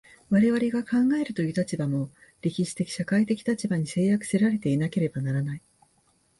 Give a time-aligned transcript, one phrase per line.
[0.31, 2.09] 我々が考えるという立場も、
[2.41, 5.61] 歴史的社会的立場に制約せられていなければならない。